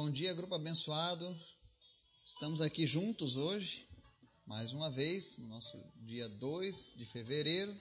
[0.00, 1.36] Bom dia, grupo abençoado.
[2.24, 3.84] Estamos aqui juntos hoje,
[4.46, 7.76] mais uma vez, no nosso dia 2 de fevereiro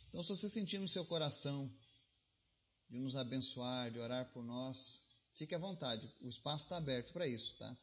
[0.08, 1.72] Então, se você sentir no seu coração
[2.88, 5.02] de nos abençoar, de orar por nós,
[5.34, 6.12] fique à vontade.
[6.20, 7.76] O espaço está aberto para isso, tá?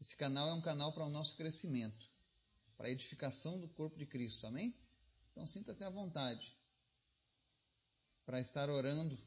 [0.00, 2.08] Esse canal é um canal para o nosso crescimento,
[2.76, 4.74] para a edificação do corpo de Cristo, amém?
[5.30, 6.56] Então sinta-se à vontade
[8.24, 9.18] para estar orando.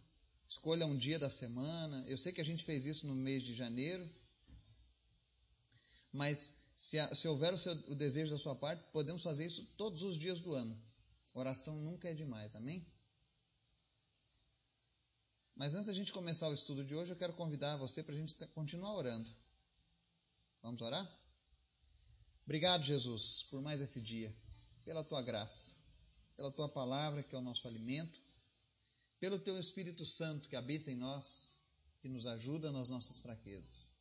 [0.48, 2.04] Escolha um dia da semana.
[2.08, 4.10] Eu sei que a gente fez isso no mês de janeiro,
[6.12, 10.04] mas se, se houver o, seu, o desejo da sua parte, podemos fazer isso todos
[10.04, 10.80] os dias do ano.
[11.34, 12.86] Oração nunca é demais, amém?
[15.56, 18.18] Mas antes da gente começar o estudo de hoje, eu quero convidar você para a
[18.18, 19.30] gente continuar orando.
[20.62, 21.08] Vamos orar?
[22.44, 24.36] Obrigado, Jesus, por mais esse dia,
[24.84, 25.76] pela tua graça,
[26.36, 28.22] pela tua palavra, que é o nosso alimento,
[29.20, 31.58] pelo teu Espírito Santo que habita em nós,
[32.02, 33.92] que nos ajuda nas nossas fraquezas.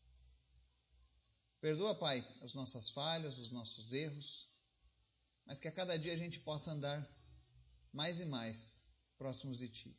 [1.61, 4.49] Perdoa, Pai, as nossas falhas, os nossos erros,
[5.47, 7.09] mas que a cada dia a gente possa andar
[7.93, 8.85] mais e mais
[9.17, 9.97] próximos de Ti.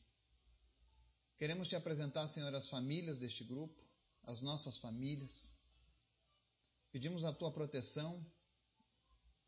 [1.38, 3.84] Queremos te apresentar, Senhor, as famílias deste grupo,
[4.24, 5.58] as nossas famílias.
[6.92, 8.26] Pedimos a tua proteção,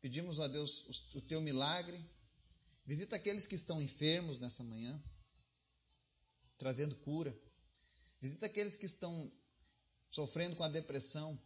[0.00, 0.84] pedimos a Deus
[1.14, 2.04] o teu milagre.
[2.84, 5.02] Visita aqueles que estão enfermos nessa manhã,
[6.58, 7.36] trazendo cura.
[8.20, 9.32] Visita aqueles que estão
[10.10, 11.40] sofrendo com a depressão.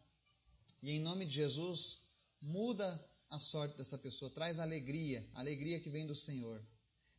[0.83, 2.01] E em nome de Jesus,
[2.41, 6.65] muda a sorte dessa pessoa, traz alegria, alegria que vem do Senhor.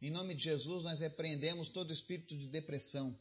[0.01, 3.15] Em nome de Jesus, nós repreendemos todo espírito de depressão,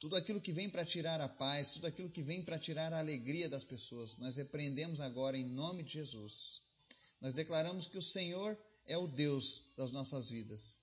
[0.00, 2.98] tudo aquilo que vem para tirar a paz, tudo aquilo que vem para tirar a
[2.98, 4.16] alegria das pessoas.
[4.16, 6.62] Nós repreendemos agora em nome de Jesus.
[7.20, 10.78] Nós declaramos que o Senhor é o Deus das nossas vidas.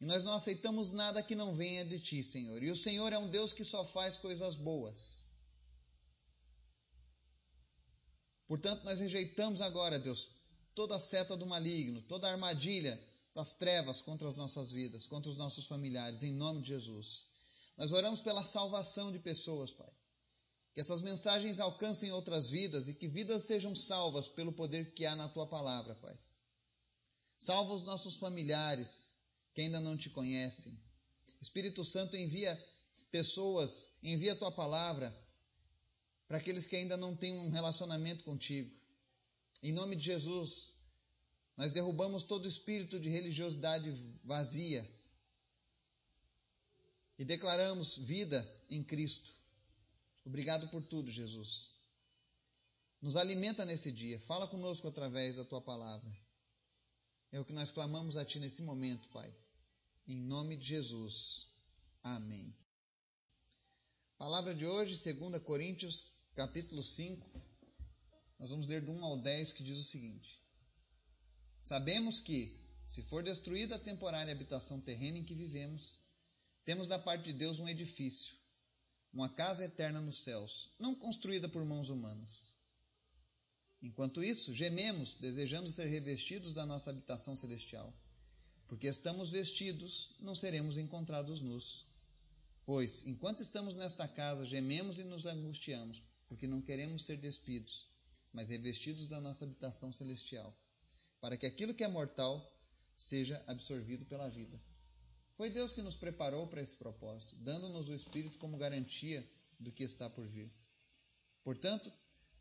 [0.00, 2.60] E nós não aceitamos nada que não venha de ti, Senhor.
[2.60, 5.24] E o Senhor é um Deus que só faz coisas boas.
[8.48, 10.28] Portanto, nós rejeitamos agora, Deus,
[10.74, 13.00] toda a seta do maligno, toda a armadilha
[13.34, 17.26] das trevas contra as nossas vidas, contra os nossos familiares, em nome de Jesus.
[17.76, 19.92] Nós oramos pela salvação de pessoas, Pai.
[20.74, 25.16] Que essas mensagens alcancem outras vidas e que vidas sejam salvas pelo poder que há
[25.16, 26.18] na tua palavra, Pai.
[27.38, 29.14] Salva os nossos familiares
[29.54, 30.78] que ainda não te conhecem.
[31.40, 32.58] Espírito Santo envia
[33.10, 35.16] pessoas, envia a tua palavra
[36.28, 38.70] para aqueles que ainda não têm um relacionamento contigo.
[39.62, 40.72] Em nome de Jesus,
[41.60, 43.92] nós derrubamos todo espírito de religiosidade
[44.24, 44.82] vazia
[47.18, 48.40] e declaramos vida
[48.70, 49.30] em Cristo.
[50.24, 51.70] Obrigado por tudo, Jesus.
[53.02, 56.10] Nos alimenta nesse dia, fala conosco através da tua palavra.
[57.30, 59.30] É o que nós clamamos a ti nesse momento, Pai.
[60.08, 61.50] Em nome de Jesus.
[62.02, 62.56] Amém.
[64.16, 67.30] Palavra de hoje, 2 Coríntios, capítulo 5.
[68.38, 70.39] Nós vamos ler do 1 ao 10, que diz o seguinte:
[71.60, 75.98] Sabemos que, se for destruída a temporária habitação terrena em que vivemos,
[76.64, 78.34] temos da parte de Deus um edifício,
[79.12, 82.54] uma casa eterna nos céus, não construída por mãos humanas.
[83.82, 87.94] Enquanto isso, gememos, desejando ser revestidos da nossa habitação celestial.
[88.66, 91.86] Porque estamos vestidos, não seremos encontrados nus.
[92.64, 97.86] Pois, enquanto estamos nesta casa, gememos e nos angustiamos, porque não queremos ser despidos,
[98.32, 100.56] mas revestidos da nossa habitação celestial
[101.20, 102.50] para que aquilo que é mortal
[102.94, 104.60] seja absorvido pela vida.
[105.32, 109.26] Foi Deus que nos preparou para esse propósito, dando-nos o Espírito como garantia
[109.58, 110.50] do que está por vir.
[111.42, 111.92] Portanto,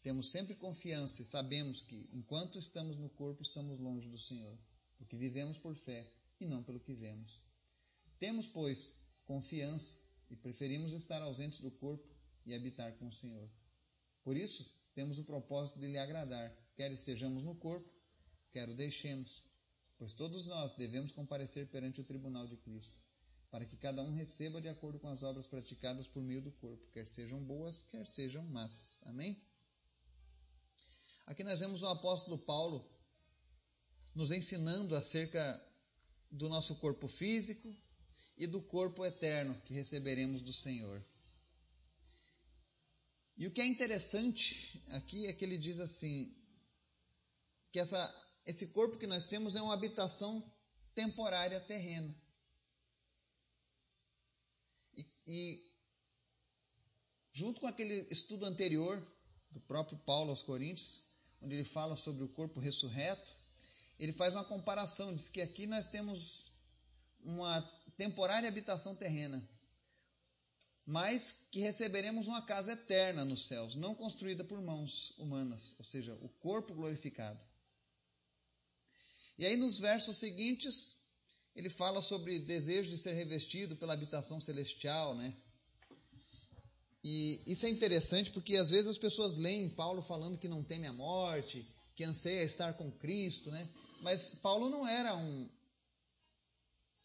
[0.02, 4.58] temos sempre confiança e sabemos que, enquanto estamos no corpo, estamos longe do Senhor,
[4.98, 6.10] porque vivemos por fé
[6.40, 7.44] e não pelo que vemos.
[8.18, 9.98] Temos, pois, confiança
[10.30, 12.08] e preferimos estar ausentes do corpo
[12.46, 13.50] e habitar com o Senhor.
[14.24, 17.90] Por isso, temos o propósito de lhe agradar, quer estejamos no corpo,
[18.52, 19.44] quer o deixemos,
[19.98, 22.94] pois todos nós devemos comparecer perante o tribunal de Cristo,
[23.52, 26.86] para que cada um receba de acordo com as obras praticadas por meio do corpo,
[26.92, 29.02] quer sejam boas, quer sejam más.
[29.06, 29.42] Amém?
[31.26, 32.90] Aqui nós vemos o apóstolo Paulo
[34.16, 35.64] nos ensinando acerca
[36.32, 37.76] do nosso corpo físico
[38.38, 41.04] e do corpo eterno que receberemos do Senhor.
[43.38, 46.36] E o que é interessante aqui é que ele diz assim:
[47.72, 50.44] que essa, esse corpo que nós temos é uma habitação
[50.96, 52.16] temporária terrena.
[54.96, 55.74] E, e
[57.32, 59.06] junto com aquele estudo anterior
[59.52, 61.04] do próprio Paulo aos Coríntios,
[61.42, 63.32] onde ele fala sobre o corpo ressurreto,
[64.00, 66.52] ele faz uma comparação, diz que aqui nós temos
[67.22, 67.62] uma
[67.98, 69.48] temporária habitação terrena,
[70.86, 76.16] mas que receberemos uma casa eterna nos céus, não construída por mãos humanas, ou seja,
[76.16, 77.40] o corpo glorificado.
[79.40, 80.98] E aí nos versos seguintes,
[81.56, 85.34] ele fala sobre desejo de ser revestido pela habitação celestial, né?
[87.02, 90.88] E isso é interessante porque às vezes as pessoas leem Paulo falando que não teme
[90.88, 91.66] a morte,
[91.96, 93.70] que anseia estar com Cristo, né?
[94.02, 95.50] Mas Paulo não era um,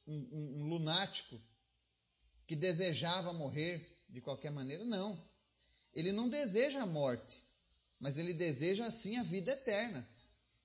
[0.08, 1.40] um, um lunático
[2.48, 5.25] que desejava morrer de qualquer maneira, não.
[5.94, 7.44] Ele não deseja a morte,
[8.00, 10.04] mas ele deseja sim a vida eterna.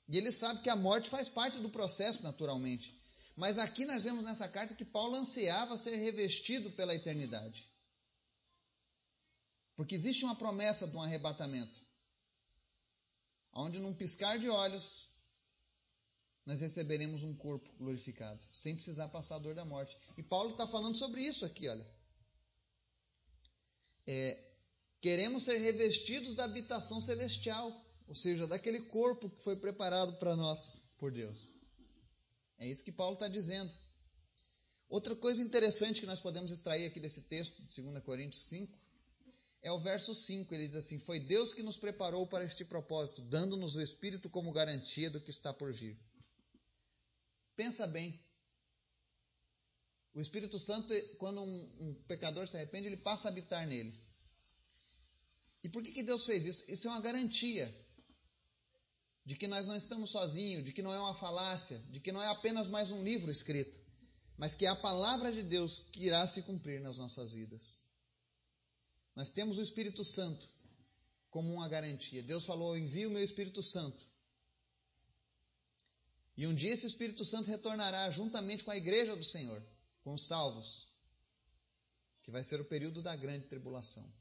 [0.10, 3.00] E ele sabe que a morte faz parte do processo naturalmente.
[3.36, 7.70] Mas aqui nós vemos nessa carta que Paulo ansiava ser revestido pela eternidade.
[9.76, 11.80] Porque existe uma promessa de um arrebatamento,
[13.54, 15.10] onde num piscar de olhos
[16.46, 19.96] nós receberemos um corpo glorificado, sem precisar passar a dor da morte.
[20.18, 21.88] E Paulo está falando sobre isso aqui, olha.
[24.08, 24.58] É,
[25.00, 27.72] queremos ser revestidos da habitação celestial,
[28.10, 31.54] ou seja, daquele corpo que foi preparado para nós por Deus.
[32.58, 33.72] É isso que Paulo está dizendo.
[34.90, 38.76] Outra coisa interessante que nós podemos extrair aqui desse texto, de 2 Coríntios 5,
[39.62, 40.52] é o verso 5.
[40.52, 44.52] Ele diz assim: Foi Deus que nos preparou para este propósito, dando-nos o Espírito como
[44.52, 45.96] garantia do que está por vir.
[47.56, 48.20] Pensa bem.
[50.16, 53.94] O Espírito Santo, quando um, um, pecador se arrepende, ele passa a habitar nele.
[55.64, 56.66] E por que, que Deus fez isso?
[56.68, 57.72] Isso é uma garantia
[59.30, 62.20] de que nós não estamos sozinhos, de que não é uma falácia, de que não
[62.20, 63.78] é apenas mais um livro escrito,
[64.36, 67.84] mas que é a palavra de Deus que irá se cumprir nas nossas vidas.
[69.16, 70.50] Nós temos o Espírito Santo
[71.30, 72.24] como uma garantia.
[72.24, 74.04] Deus falou: envio o meu Espírito Santo
[76.36, 79.62] e um dia esse Espírito Santo retornará juntamente com a igreja do Senhor,
[80.04, 80.88] com os salvos,
[82.24, 84.12] que vai ser o período da grande tribulação.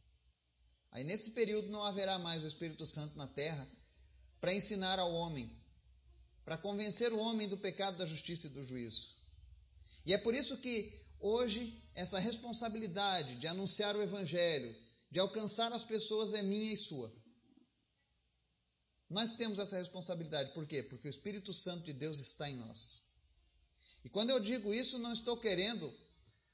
[0.91, 3.67] Aí nesse período não haverá mais o Espírito Santo na terra
[4.41, 5.51] para ensinar ao homem,
[6.45, 9.15] para convencer o homem do pecado, da justiça e do juízo.
[10.07, 14.75] E é por isso que hoje essa responsabilidade de anunciar o Evangelho,
[15.11, 17.13] de alcançar as pessoas é minha e sua.
[19.11, 20.53] Nós temos essa responsabilidade.
[20.53, 20.83] Por quê?
[20.83, 23.05] Porque o Espírito Santo de Deus está em nós.
[24.05, 25.93] E quando eu digo isso, não estou querendo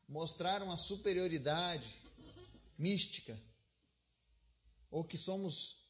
[0.08, 1.86] mostrar uma superioridade
[2.78, 3.40] mística
[4.90, 5.83] ou que somos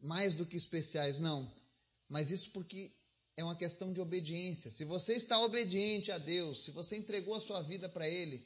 [0.00, 1.50] mais do que especiais, não.
[2.08, 2.92] Mas isso porque
[3.36, 4.70] é uma questão de obediência.
[4.70, 8.44] Se você está obediente a Deus, se você entregou a sua vida para Ele,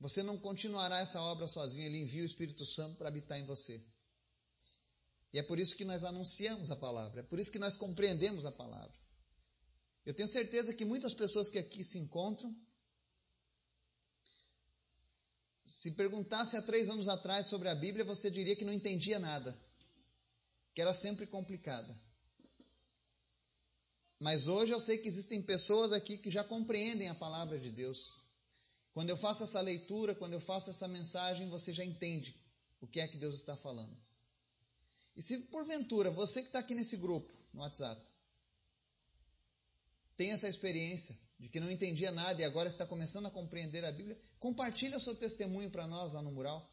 [0.00, 3.82] você não continuará essa obra sozinho, Ele envia o Espírito Santo para habitar em você.
[5.32, 8.46] E é por isso que nós anunciamos a palavra, é por isso que nós compreendemos
[8.46, 8.96] a palavra.
[10.06, 12.56] Eu tenho certeza que muitas pessoas que aqui se encontram,
[15.66, 19.58] se perguntasse há três anos atrás sobre a Bíblia, você diria que não entendia nada,
[20.78, 21.92] que era sempre complicada.
[24.20, 28.16] Mas hoje eu sei que existem pessoas aqui que já compreendem a palavra de Deus.
[28.94, 32.40] Quando eu faço essa leitura, quando eu faço essa mensagem, você já entende
[32.80, 33.98] o que é que Deus está falando.
[35.16, 38.00] E se porventura você que está aqui nesse grupo, no WhatsApp,
[40.16, 43.90] tem essa experiência de que não entendia nada e agora está começando a compreender a
[43.90, 46.72] Bíblia, compartilhe o seu testemunho para nós lá no mural.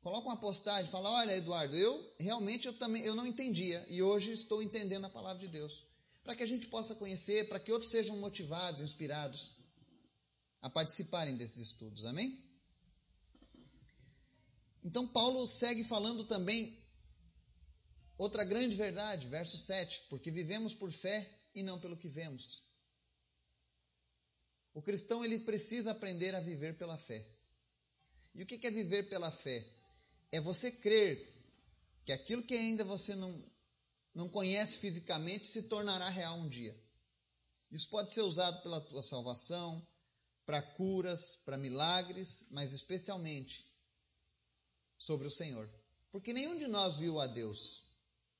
[0.00, 4.32] Coloca uma postagem, fala: "Olha, Eduardo, eu realmente eu também eu não entendia e hoje
[4.32, 5.84] estou entendendo a palavra de Deus".
[6.22, 9.54] Para que a gente possa conhecer, para que outros sejam motivados, inspirados
[10.60, 12.04] a participarem desses estudos.
[12.04, 12.38] Amém?
[14.84, 16.76] Então Paulo segue falando também
[18.18, 22.64] Outra grande verdade, verso 7, porque vivemos por fé e não pelo que vemos.
[24.74, 27.24] O cristão ele precisa aprender a viver pela fé.
[28.34, 29.64] E o que é viver pela fé?
[30.30, 31.26] É você crer
[32.04, 33.42] que aquilo que ainda você não,
[34.14, 36.78] não conhece fisicamente se tornará real um dia.
[37.70, 39.86] Isso pode ser usado pela tua salvação,
[40.46, 43.66] para curas, para milagres, mas especialmente
[44.96, 45.70] sobre o Senhor.
[46.10, 47.84] Porque nenhum de nós viu a Deus.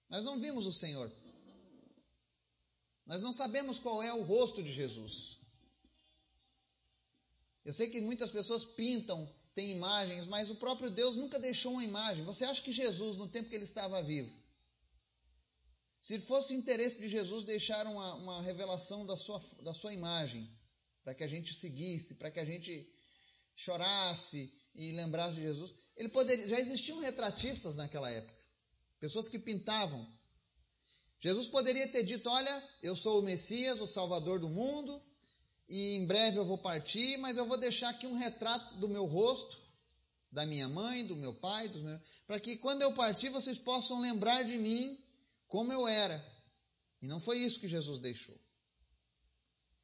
[0.09, 1.13] Nós não vimos o Senhor.
[3.05, 5.39] Nós não sabemos qual é o rosto de Jesus.
[7.65, 11.83] Eu sei que muitas pessoas pintam, têm imagens, mas o próprio Deus nunca deixou uma
[11.83, 12.25] imagem.
[12.25, 14.33] Você acha que Jesus, no tempo que ele estava vivo,
[15.99, 20.49] se fosse interesse de Jesus deixar uma, uma revelação da sua, da sua imagem,
[21.03, 22.89] para que a gente seguisse, para que a gente
[23.57, 25.75] chorasse e lembrasse de Jesus.
[25.97, 28.41] Ele poderia, já existiam retratistas naquela época,
[29.01, 30.07] pessoas que pintavam.
[31.19, 35.03] Jesus poderia ter dito: Olha, eu sou o Messias, o Salvador do mundo,
[36.09, 39.61] breve eu vou partir, mas eu vou deixar aqui um retrato do meu rosto,
[40.33, 44.01] da minha mãe, do meu pai, dos meus, para que quando eu partir vocês possam
[44.01, 44.99] lembrar de mim
[45.47, 46.19] como eu era.
[47.03, 48.39] E não foi isso que Jesus deixou.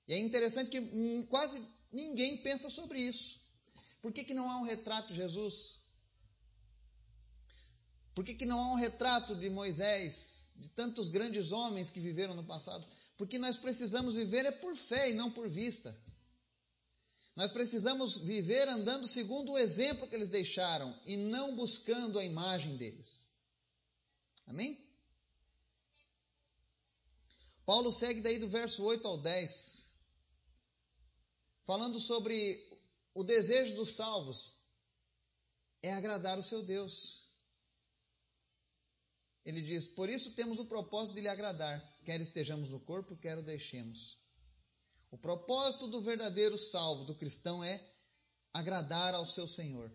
[0.08, 1.62] E é interessante que hum, quase
[1.92, 3.40] ninguém pensa sobre isso.
[4.02, 5.80] Por que, que não há um retrato de Jesus?
[8.14, 12.34] Por que, que não há um retrato de Moisés, de tantos grandes homens que viveram
[12.34, 12.86] no passado?
[13.16, 15.96] Porque nós precisamos viver é por fé e não por vista.
[17.36, 22.76] Nós precisamos viver andando segundo o exemplo que eles deixaram e não buscando a imagem
[22.76, 23.30] deles.
[24.46, 24.78] Amém?
[27.66, 29.84] Paulo segue daí do verso 8 ao 10
[31.64, 32.62] falando sobre
[33.14, 34.54] o desejo dos salvos
[35.82, 37.24] é agradar o seu Deus.
[39.44, 43.36] Ele diz: Por isso temos o propósito de lhe agradar, quer estejamos no corpo, quer
[43.36, 44.18] o deixemos.
[45.14, 47.80] O propósito do verdadeiro salvo, do cristão, é
[48.52, 49.88] agradar ao seu Senhor.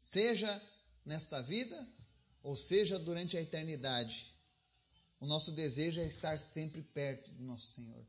[0.00, 0.50] Seja
[1.06, 1.78] nesta vida,
[2.42, 4.36] ou seja durante a eternidade.
[5.20, 8.04] O nosso desejo é estar sempre perto do nosso Senhor.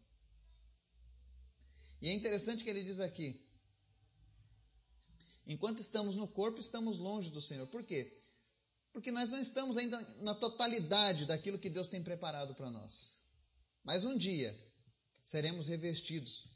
[2.02, 3.40] E é interessante que ele diz aqui:
[5.46, 7.68] enquanto estamos no corpo, estamos longe do Senhor.
[7.68, 8.12] Por quê?
[8.92, 13.22] Porque nós não estamos ainda na totalidade daquilo que Deus tem preparado para nós.
[13.84, 14.65] Mas um dia
[15.26, 16.48] seremos revestidos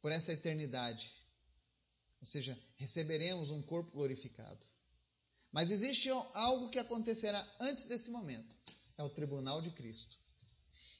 [0.00, 1.12] por essa eternidade.
[2.20, 4.64] Ou seja, receberemos um corpo glorificado.
[5.52, 8.54] Mas existe algo que acontecerá antes desse momento:
[8.96, 10.16] é o tribunal de Cristo.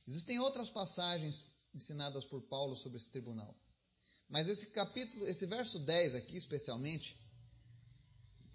[0.06, 3.54] Existem outras passagens ensinadas por Paulo sobre esse tribunal.
[4.28, 7.18] Mas esse capítulo, esse verso 10 aqui especialmente,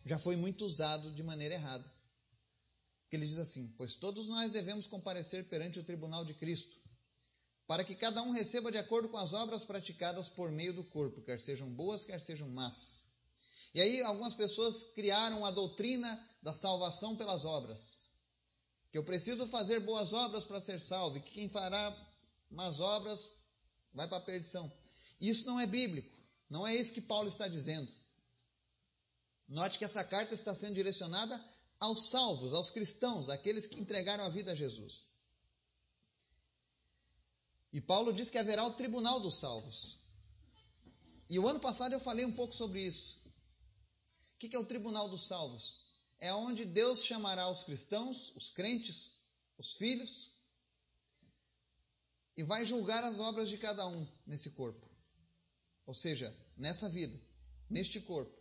[0.06, 1.92] já foi muito usado de maneira errada.
[3.12, 6.76] Ele diz assim: Pois todos nós devemos comparecer perante o tribunal de Cristo,
[7.68, 11.22] para que cada um receba de acordo com as obras praticadas por meio do corpo,
[11.22, 13.06] quer sejam boas, quer sejam más.
[13.74, 18.10] E aí algumas pessoas criaram a doutrina da salvação pelas obras.
[18.92, 21.96] Que eu preciso fazer boas obras para ser salvo, e que quem fará
[22.52, 23.30] mas obras
[23.94, 24.72] vai para a perdição.
[25.20, 26.16] Isso não é bíblico.
[26.50, 27.92] Não é isso que Paulo está dizendo.
[29.48, 31.44] Note que essa carta está sendo direcionada
[31.80, 35.06] aos salvos, aos cristãos, aqueles que entregaram a vida a Jesus.
[37.74, 39.98] E Paulo diz que haverá o tribunal dos salvos.
[41.28, 43.20] E o ano passado eu falei um pouco sobre isso.
[44.36, 45.82] O que é o tribunal dos salvos?
[46.20, 49.12] É onde Deus chamará os cristãos, os crentes,
[49.58, 50.32] os filhos,
[52.38, 54.88] e vai julgar as obras de cada um nesse corpo.
[55.88, 57.20] Ou seja, nessa vida,
[57.68, 58.38] neste corpo.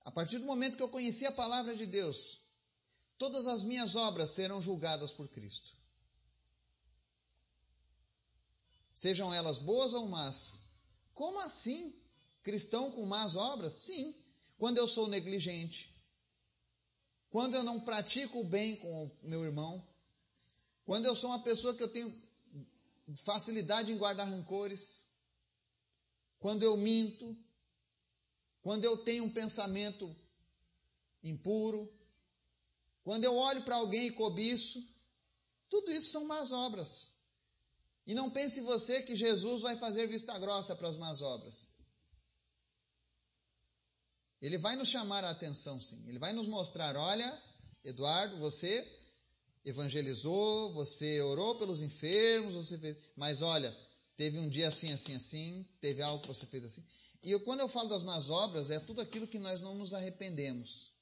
[0.00, 2.40] A partir do momento que eu conheci a palavra de Deus,
[3.16, 5.81] todas as minhas obras serão julgadas por Cristo.
[8.92, 10.62] Sejam elas boas ou más.
[11.14, 11.94] Como assim?
[12.42, 13.74] Cristão com más obras?
[13.74, 14.14] Sim.
[14.58, 15.92] Quando eu sou negligente,
[17.30, 19.86] quando eu não pratico o bem com o meu irmão,
[20.84, 22.12] quando eu sou uma pessoa que eu tenho
[23.16, 25.06] facilidade em guardar rancores,
[26.38, 27.36] quando eu minto,
[28.62, 30.14] quando eu tenho um pensamento
[31.22, 31.92] impuro,
[33.02, 34.86] quando eu olho para alguém e cobiço,
[35.68, 37.11] tudo isso são más obras.
[38.06, 41.70] E não pense você que Jesus vai fazer vista grossa para as más obras.
[44.40, 46.04] Ele vai nos chamar a atenção, sim.
[46.08, 47.42] Ele vai nos mostrar: olha,
[47.84, 48.84] Eduardo, você
[49.64, 53.72] evangelizou, você orou pelos enfermos, você fez, mas olha,
[54.16, 56.84] teve um dia assim, assim, assim, teve algo que você fez assim.
[57.22, 59.94] E eu, quando eu falo das más obras, é tudo aquilo que nós não nos
[59.94, 60.92] arrependemos.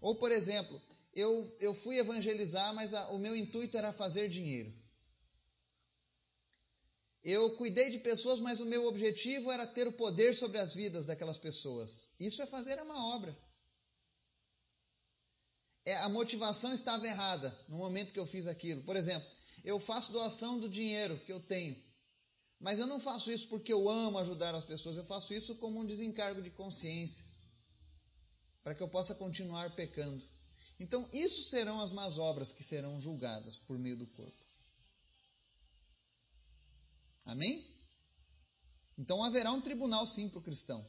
[0.00, 0.82] Ou, por exemplo,
[1.14, 4.74] eu, eu fui evangelizar, mas a, o meu intuito era fazer dinheiro.
[7.26, 11.04] Eu cuidei de pessoas, mas o meu objetivo era ter o poder sobre as vidas
[11.04, 12.08] daquelas pessoas.
[12.18, 13.36] Isso é fazer uma obra
[15.86, 18.82] é, a motivação estava errada no momento que eu fiz aquilo.
[18.82, 19.26] Por exemplo,
[19.64, 21.80] eu faço doação do dinheiro que eu tenho,
[22.58, 25.78] Mas eu não faço isso porque eu amo ajudar as pessoas, eu faço isso como
[25.78, 27.26] um desencargo de consciência,
[28.64, 30.24] para que eu possa continuar pecando.
[30.80, 34.45] Então, isso serão as más obras que serão julgadas por meio do corpo.
[37.26, 37.68] Amém?
[38.96, 40.86] Então haverá um tribunal sim para o cristão.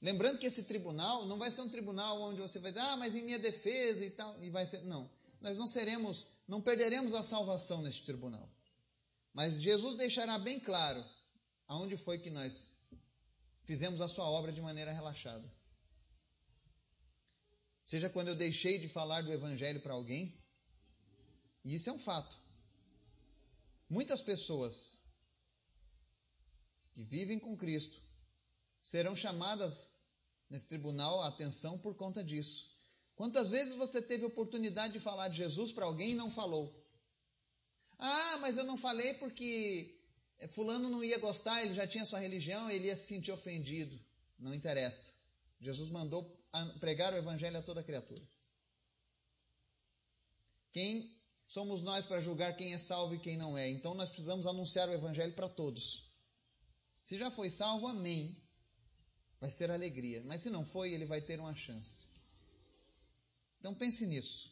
[0.00, 3.16] Lembrando que esse tribunal não vai ser um tribunal onde você vai dizer, ah, mas
[3.16, 4.82] em minha defesa e tal, e vai ser.
[4.84, 5.10] Não.
[5.40, 8.48] Nós não seremos, não perderemos a salvação neste tribunal.
[9.32, 11.04] Mas Jesus deixará bem claro
[11.66, 12.74] aonde foi que nós
[13.64, 15.50] fizemos a sua obra de maneira relaxada.
[17.82, 20.36] Seja quando eu deixei de falar do Evangelho para alguém,
[21.64, 22.38] e isso é um fato.
[23.88, 25.00] Muitas pessoas
[26.96, 28.00] que vivem com Cristo
[28.80, 29.94] serão chamadas
[30.48, 32.70] nesse tribunal a atenção por conta disso.
[33.14, 36.74] Quantas vezes você teve oportunidade de falar de Jesus para alguém e não falou?
[37.98, 40.00] Ah, mas eu não falei porque
[40.38, 44.00] eh, Fulano não ia gostar, ele já tinha sua religião, ele ia se sentir ofendido.
[44.38, 45.12] Não interessa.
[45.60, 46.24] Jesus mandou
[46.80, 48.26] pregar o evangelho a toda criatura.
[50.72, 51.14] Quem
[51.46, 53.68] somos nós para julgar quem é salvo e quem não é?
[53.68, 56.05] Então nós precisamos anunciar o evangelho para todos.
[57.06, 58.36] Se já foi salvo, amém.
[59.40, 60.24] Vai ser alegria.
[60.24, 62.08] Mas se não foi, ele vai ter uma chance.
[63.60, 64.50] Então pense nisso.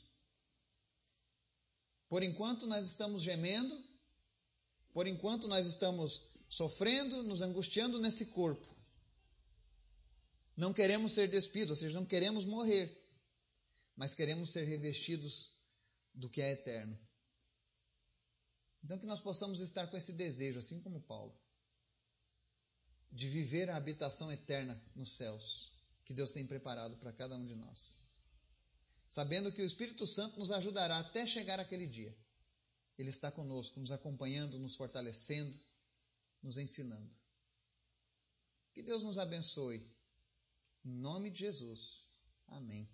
[2.09, 3.77] Por enquanto nós estamos gemendo,
[4.93, 8.73] por enquanto nós estamos sofrendo, nos angustiando nesse corpo.
[10.57, 12.89] Não queremos ser despidos, ou seja, não queremos morrer,
[13.97, 15.59] mas queremos ser revestidos
[16.15, 16.97] do que é eterno.
[18.85, 21.37] Então, que nós possamos estar com esse desejo, assim como Paulo,
[23.15, 25.73] de viver a habitação eterna nos céus
[26.05, 28.01] que Deus tem preparado para cada um de nós.
[29.09, 32.15] Sabendo que o Espírito Santo nos ajudará até chegar aquele dia.
[32.99, 35.57] Ele está conosco, nos acompanhando, nos fortalecendo,
[36.43, 37.17] nos ensinando.
[38.73, 39.89] Que Deus nos abençoe
[40.85, 42.19] em nome de Jesus.
[42.49, 42.89] Amém.